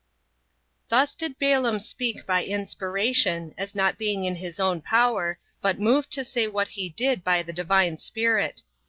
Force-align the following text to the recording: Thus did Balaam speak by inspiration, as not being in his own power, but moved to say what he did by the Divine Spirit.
Thus 0.89 1.13
did 1.13 1.37
Balaam 1.37 1.79
speak 1.79 2.25
by 2.25 2.43
inspiration, 2.43 3.53
as 3.55 3.75
not 3.75 3.99
being 3.99 4.23
in 4.23 4.37
his 4.37 4.59
own 4.59 4.81
power, 4.81 5.37
but 5.61 5.77
moved 5.79 6.09
to 6.13 6.23
say 6.23 6.47
what 6.47 6.69
he 6.69 6.89
did 6.89 7.23
by 7.23 7.43
the 7.43 7.53
Divine 7.53 7.99
Spirit. 7.99 8.63